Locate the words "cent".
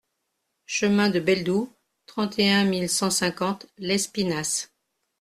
2.89-3.11